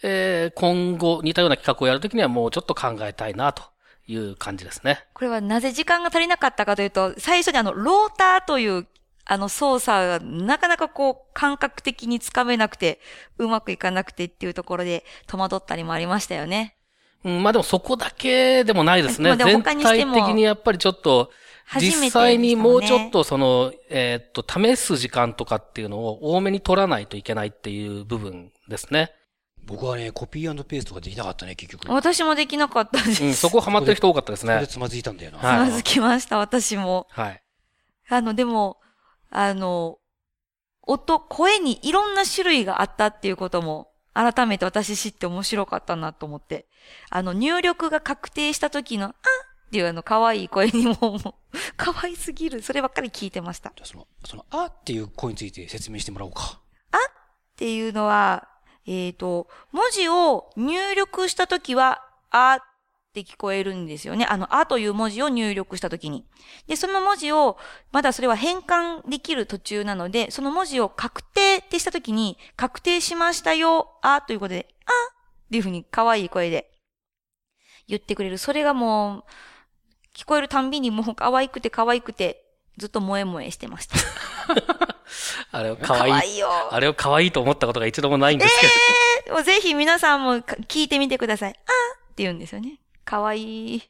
[0.01, 3.63] えー今後似たような企画をやるときにはもうちょっと考えたいなと
[4.07, 5.05] いう感じですね。
[5.13, 8.87] これはなぜ時間が足りなかったかというと、最初にあの、ローターという、
[9.31, 12.99] あの操作がなかなかこう、感覚的につかめなくて、
[13.37, 16.78] うまくいかなくてっていうところで戸惑ったりもありましたよね。
[17.23, 19.35] うん、まあでもそこだけでもないですね。
[19.35, 21.31] 全体他にしても的にやっぱりちょっと、
[21.79, 23.19] 実際にもうちょっと。
[23.19, 29.11] とその、えーっと、試す時間とかっていうのを多めに取らないといけないっていう部分ですね。
[29.65, 31.91] 僕はね、コピーペーストができなかったね、結局。
[31.91, 33.23] 私もできなかったです。
[33.23, 34.67] うん、そこハマってる人多かったですねそれで。
[34.67, 35.37] つまずいたんだよな。
[35.37, 37.07] はいつまずきました、私も。
[37.11, 37.43] はい。
[38.09, 38.79] あの、でも、
[39.29, 39.99] あの、
[40.81, 46.67] 音、声にいろんな種類があったっていうことも、改めて私知って面白かったなと思って。
[47.09, 49.13] あの、入力が確定した時の、あっ
[49.71, 51.21] ていうあの、可愛い声にも、もう
[51.77, 52.61] 可愛すぎる。
[52.61, 53.69] そればっかり聞いてました。
[53.69, 56.59] っじゃあその、その、あっていう声について説明してもらおうか。
[57.59, 58.47] ていうのは、
[58.87, 62.59] えっ、と、文字を入力した時は、あ
[63.09, 64.25] って聞こえるんですよね。
[64.29, 66.25] あの、あという文字を入力した時に。
[66.67, 67.57] で、その文字を、
[67.91, 76.69] まだそれは変換できる途中なので、その文字を確定ってした時に、確定しましたよ、あということで、あっていうふうに可愛い声で
[77.87, 78.37] 言ってくれる。
[78.37, 79.23] それがもう、
[80.15, 82.45] 聞こえるたんびにもう可愛くて可愛くて、
[82.77, 83.95] ずっと萌え萌えしてました。
[85.51, 86.49] あれを可愛いいよ。
[86.71, 88.59] あれを可愛いと思ったことが一度もないんです
[89.25, 89.33] けど。
[89.33, 91.49] もうぜひ皆さんもか聞いてみてください。
[91.49, 92.79] あーって言うんですよね。
[93.09, 93.83] かわいい。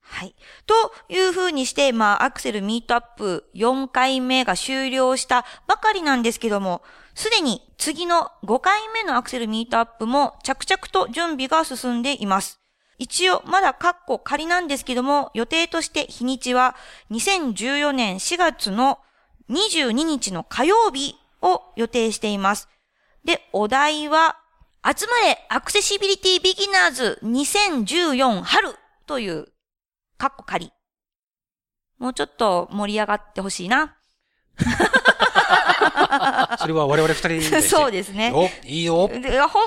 [0.00, 0.36] はい。
[0.64, 0.74] と
[1.08, 6.82] いう風にして、まあ、アクセルミートアップ4回目が終了したばかりなんですけども、
[7.16, 12.60] すでに次の5回目のアクセルミートアップも着々と準備が進んでいます。
[12.98, 16.76] 一応、まだカッコ仮なんですけども、予定として日にちは
[17.10, 19.00] 2014年4月の
[19.50, 22.68] 22日の火曜日を予定しています。
[23.24, 24.36] で、お題は、
[24.86, 28.68] 集まれアクセシビリティビギナーズ2014春
[29.06, 29.46] という、
[30.18, 30.72] カッコ仮。
[31.98, 33.96] もうちょっと盛り上がってほしいな。
[36.58, 37.62] それは我々二人に対して。
[37.74, 38.30] そうですね。
[38.30, 39.08] よ、いいよ。
[39.08, 39.64] でほん、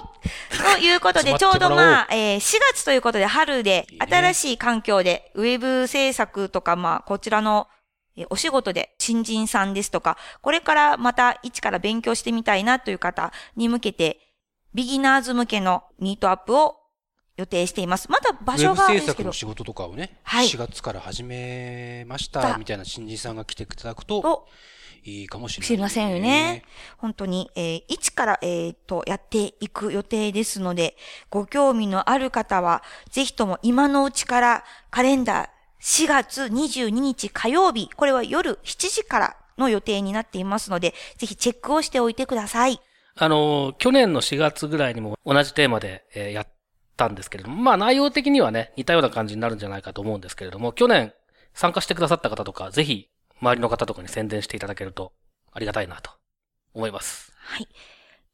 [0.76, 7.68] ということで、 ちょうどまあ、えー4月ということで春で新しい環境で、ウェブ制作とか、まあ、こちらの、
[8.16, 14.27] えーお仕事で新人さんですとか、これからまた一から勉強してみたいなという方に向けて、
[14.74, 16.76] ビギナーズ向けのミートアップを
[17.38, 18.10] 予定しています。
[18.10, 24.48] まだ場所がですけど作の、仕事とかをね、はい4月から始めましだた、みたいな新人さんが来ていただくと、と、
[25.04, 26.64] いいかもしれない、知りませんよね。。
[26.98, 30.98] 本当に、えー一から、えーと、やっていく予定ですので、
[31.30, 35.50] ご興味のある方は、ぜひとも今のうちからカレンダー
[35.80, 42.82] 4月22日火曜日、これは夜7時からの予定になっていますので、ぜひチェックをしておいてください。
[43.20, 46.48] あの、去年の4月ぐらいにも同じテーマで、えーやっ
[46.98, 51.14] たんですけれども、まあ内容的にはね、似たような感じになるんじゃないかと思うんですけれども、去年
[51.54, 53.10] 参加してくださった方とか、ぜひ
[53.40, 55.14] 周りの方とかに宣伝していただけると
[55.52, 56.10] ありがたいなと
[56.74, 57.32] 思います。
[57.38, 57.68] はい。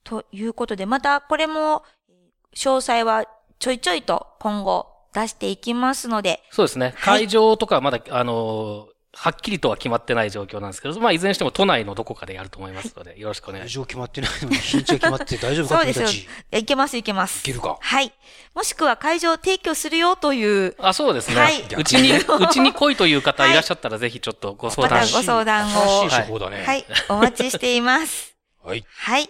[0.05, 2.23] ということで、またこれも、えー
[2.55, 3.25] 詳細は
[3.57, 6.93] ちょいちょいと今後出していきますので、そうですね。
[6.97, 16.07] はい会場とかはまだ、あの、はっきりとは決まってない状況なんですけど、まあいずれにしても都内のどこかでやると思いますので、よろしくお願いし会場決まってないのに、日にちが決まって大丈夫かそうですよ。
[16.51, 17.39] いけますいけます。
[17.41, 18.11] いけるかはい。
[18.53, 20.87] もしくは会場を提供するよという、ます。
[20.89, 21.35] あ、そうですね。
[21.35, 26.63] はいうちに、うちに来いという方いらっしゃったら、ぜひちょっとご相談またご相談を新しい手法だね。
[26.63, 28.35] はい、お待ちしています。
[28.63, 28.83] はい。
[28.87, 29.29] はい。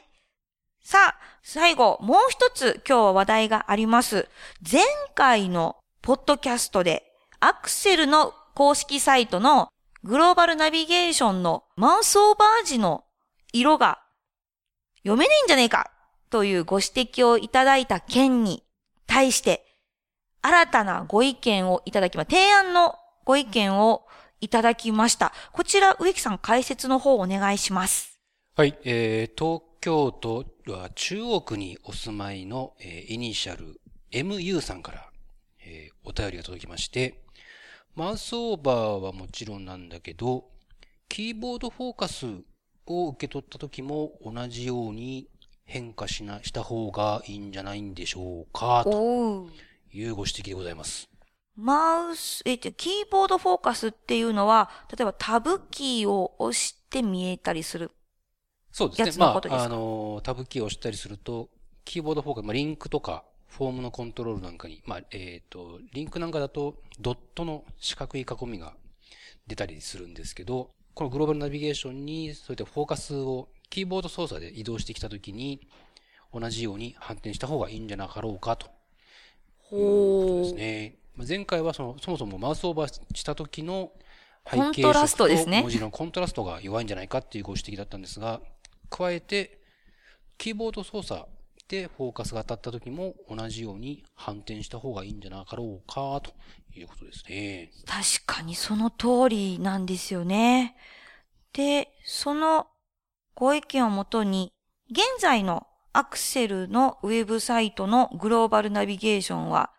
[0.81, 4.29] さあ、最後、もう一つ今日は話題があります。
[4.69, 7.03] 前回のポッドキャストで、
[7.39, 9.69] アクセルの公式サイトの
[10.03, 13.05] グローバルナビゲーションのマウスオーバー時の
[13.53, 13.99] 色が
[14.97, 15.91] 読めねえんじゃねえか
[16.29, 18.63] というご指摘をいただいた件に
[19.07, 19.65] 対して、
[20.41, 24.05] 新たなご意見をいただきま、提案のご意見を
[24.41, 25.31] いただきました。
[25.53, 28.19] こちら、植木さん解説の方お願いします。
[28.55, 28.77] はい。
[28.83, 33.79] えー、東京都は中央区にお住まいの、えーイニシャル
[34.11, 35.09] MU さんから、
[35.65, 37.22] えーお便りが届きまして、
[37.95, 40.45] マウスオーバーはもちろんなんだけど、
[41.07, 42.25] キーボードフォーカス
[42.87, 45.29] を受け取った時も同じように
[45.63, 49.47] 変化しな、した方がいいんじゃないんでしょうか、と。
[49.91, 51.07] いうご指摘でございます。
[51.55, 57.91] マウス、えっと、キーボードフォーカスっていうのは、例えばタブキーを押して見えたりする。
[58.71, 59.05] そうですね。
[59.05, 59.63] やつのまあ、ことですか？
[59.65, 61.49] あの、タブキーを押したりすると、
[61.85, 63.23] キーボードフォーカス、まあ、リンクとか、
[63.57, 68.73] フォームのコントロールなんかに、まあ、えっ、と、リンクなんかだと、ドットの四角い囲みが
[69.45, 75.67] 出たりするんですけど、このグローバルナビゲーションに、そういったフォーカスを、キーボード操作で移動してきたときに、
[76.33, 78.65] 同じように反転した方がいいんじゃなかろうかと。
[79.71, 80.95] いうですね。
[81.15, 83.91] まあ前回はその、そもそもマウスオーバーした時の
[84.49, 88.41] 背景コントラストですね文字のコントラストが弱いんじゃないかっていうご指摘だったんですが、
[88.89, 89.59] 加えて、
[90.39, 91.25] キーボード操作
[91.67, 96.33] でフォーカスが当たった時も同じように反転した方がいいんじゃなかろうかと
[96.77, 97.71] いうことですね。
[97.85, 100.75] 確かにその通りなんですよね。
[101.53, 102.67] で、その
[103.35, 104.51] ご意見をもとに、
[104.91, 109.71] 現在のアクセルのウェブサイトのグローバルナビゲーションは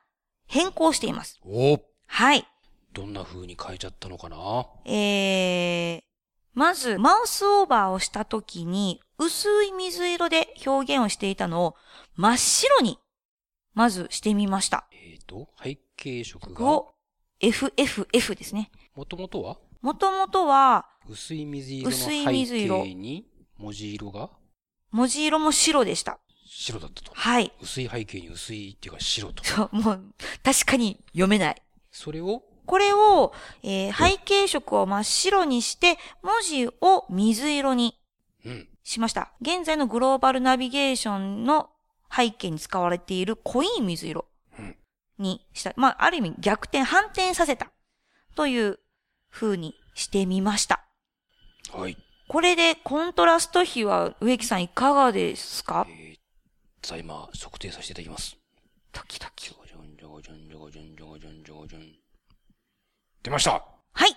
[0.46, 1.40] 変更しています。
[1.44, 2.46] おはい。
[2.92, 4.36] どんな風に変えちゃったのかな？
[4.84, 6.02] えー、
[6.54, 11.76] まず、マウスオーバーをしたときに、薄い水色で表現をしていたのを
[12.16, 12.98] 真っ白に、
[13.74, 14.86] まずしてみました。
[14.92, 16.94] えっ、と、背景色が、を、
[17.40, 18.70] FFF ですね。
[18.94, 19.58] もともとは？
[19.82, 23.26] もともとは、薄い水色の薄い背水色景に
[23.58, 24.30] 文字色が？
[24.92, 26.20] 文字色も白でした。
[26.46, 27.10] 白だったと。
[27.12, 27.52] はい。
[27.60, 29.44] 薄い背景に薄いっていうか白と。
[29.44, 31.62] そう、もう、確かに読めない。
[31.90, 37.98] それを、これを、えー背景色を真っ白にして、文字を水色に
[38.44, 38.68] うん。
[38.82, 39.32] しました。
[39.40, 41.70] 現在のグローバルナビゲーションの
[42.14, 44.26] 背景に使われている濃い水色
[44.58, 44.76] うん
[45.18, 45.72] にした。
[45.76, 47.70] まあ、ある意味逆転、反転させた。
[48.34, 48.78] という
[49.30, 50.84] 風にしてみました。
[51.72, 51.96] はい。
[52.28, 55.86] これでコントラスト比は植木さんいかがですか？
[55.88, 58.36] えー、さあ今、測定させていただきます。
[58.92, 59.63] 時々。
[63.24, 64.14] 出ましたはい。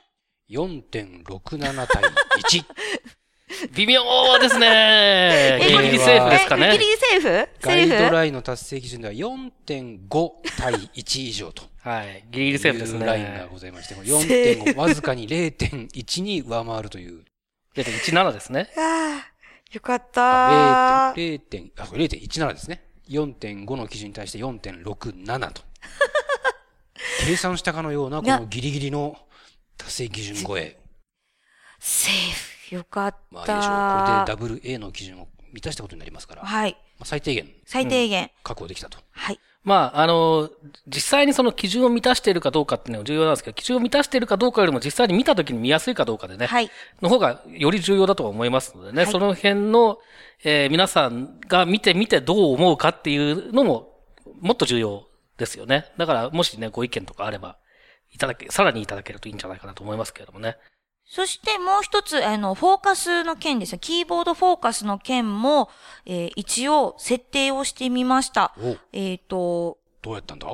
[0.50, 2.66] !4.67 対1。
[3.74, 4.04] 微妙
[4.42, 5.60] ですね。
[5.62, 6.86] ギリギリセーフですかねえギリ。
[6.86, 7.50] ギリセーフ？
[7.62, 8.04] ガイセーフ？
[8.04, 11.64] ドラインの達成基準では4.5対1以上と。
[11.80, 12.26] はい。
[12.30, 13.48] ギリギリセーフですいうラインがね。
[13.50, 17.24] ございまして、この4.5、わずかに0.1に上回るという。
[17.76, 18.70] 0.17ですね。
[18.76, 19.32] ああ、
[19.72, 21.40] よかったあ、0.
[21.50, 21.72] 0.
[21.78, 22.84] あ、これ0.17ですね。
[23.08, 25.62] 4.5の基準に対して4.67と。
[27.26, 29.18] 計算したかのような、このギリギリの
[29.78, 30.78] 達成基準超え。
[31.80, 32.14] セー
[32.70, 32.76] フ。
[32.76, 33.18] よかった。
[33.32, 34.06] まあいいでしょう。
[34.06, 36.44] これでダブル A の基準を満たしたことになりますから。
[36.44, 36.78] まはい。
[37.00, 38.32] あ、最低限最低限。
[38.44, 38.98] 確保できたと。
[39.12, 39.40] はい。
[39.64, 40.50] まあ、あの、
[40.88, 46.72] 実際にその基準を満たしているかどうかっていうのは重要なんですけど、基準を満たしているかどうかよりも実際に見たときに見やすいかどうかでね、はい。
[47.02, 49.98] の方がより重要だと思いますのでね、はいその辺の、
[50.44, 53.94] えー皆さんが見てみてどう思うかっていうのも、
[54.40, 55.06] もっと重要
[55.38, 55.86] ですよね。
[55.98, 57.58] だから、もしね、ご意見とかあれば、
[58.14, 60.58] いただけ、さらにいただけるといいんじゃないかなと思いますけれどもね。
[61.10, 63.80] そしてもう一つ、あの、フォーカスの件ですね。
[63.80, 65.70] キーボードフォーカスの件も、
[66.06, 68.54] えー一応設定をしてみました。
[68.60, 70.48] おえっ、と、どうやったんだ？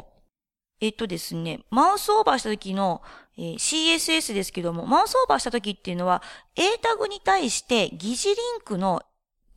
[0.79, 3.01] えっ、とですね、マウスオーバーした時の、
[3.37, 6.21] えー CSS ですけども、マウスオーバーした時っていうのは、
[6.55, 9.01] A タグに対して疑似リンクの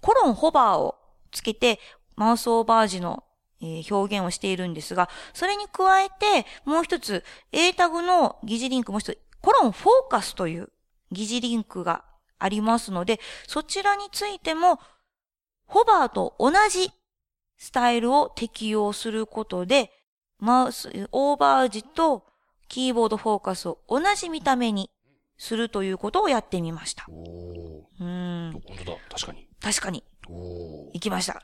[0.00, 0.94] コロンホバーを
[1.30, 1.78] つけて、
[2.14, 3.22] マウスオーバー時の、
[3.60, 10.70] えー表現をしているんですが、それに加えて、もう一つ、A タグの疑似リンクもう一つ、コロンフォーカスという
[11.12, 12.04] 疑似リンクが
[12.38, 14.80] ありますので、そちらについても、
[15.66, 16.90] ホバーと同じ
[17.56, 19.90] スタイルを適用することで、
[20.38, 22.26] マウス、オーバー時と
[22.68, 24.90] キーボードフォーカスを同じ見た目に
[25.38, 27.06] するということをやってみました。
[27.08, 28.50] おおうーん。
[28.50, 28.52] ー。
[28.52, 28.98] 本当だ。
[29.10, 29.48] 確かに。
[29.60, 30.90] 確かに、お。
[30.92, 31.42] 行きました。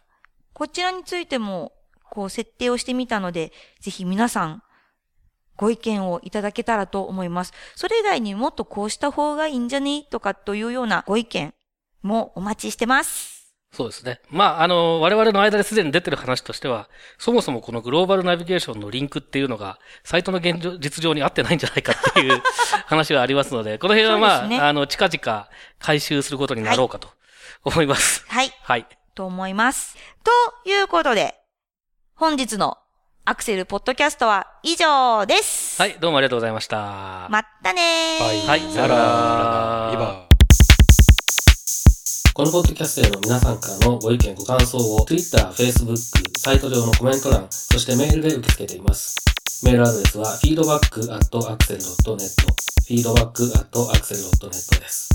[0.52, 1.72] こちらについても、
[2.12, 4.62] こう、設定をしてみたので、ぜひ皆さん、
[5.56, 7.54] ご意見をいただけたらと思います。
[7.74, 10.02] それ以外にもっとこうした方がいいんじゃね？
[10.10, 11.54] とかというようなご意見
[12.02, 13.56] もお待ちしてます。
[13.72, 14.20] そうですね。
[14.28, 22.42] まあ、あの、我々の間ですでに出てる話としては、そもそもこのグローバルナビゲーションのリンクっていうのが、サイトの現状、実情に合ってないんじゃないかっていう
[22.84, 25.48] 話はありますので、この辺はまあ、ねあの、近々
[25.78, 27.08] 回収することになろうかと
[27.64, 28.26] 思います。
[28.28, 28.52] はい。
[28.62, 28.86] はい。
[29.14, 29.96] と思います。
[30.22, 31.41] ということで、
[32.22, 32.78] 本日の
[33.24, 35.82] アクセルポッドキャストは以上です。
[35.82, 37.26] はい、どうもありがとうございました。
[37.28, 38.46] まったねー。
[38.46, 40.28] はいさよならバイバイ
[42.32, 45.96] このポッドキャストへの皆さんからのご意見、ご感想を Twitter、Facebook、
[46.38, 49.16] サイト上のコメント欄、そしてメールで受け付けています。
[49.64, 52.22] メールアドレスは feedback.axel.net
[52.86, 55.10] feedback.axel.net です。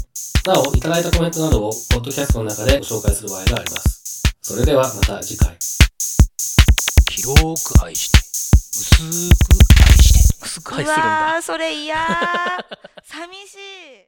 [0.45, 4.23] なお、いただいたコメントなどをポッドキャストの中でご紹介する場合があります。
[4.41, 5.57] それではまた次回。
[7.11, 8.19] 広く愛して、
[8.69, 8.99] 薄
[9.65, 10.45] く愛して。
[10.45, 11.41] 薄くう愛するんだ。
[11.41, 11.99] それ嫌ー。
[13.03, 14.05] 寂しい。